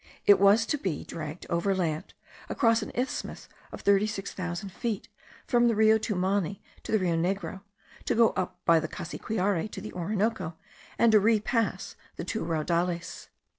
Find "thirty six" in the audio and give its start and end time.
3.81-4.33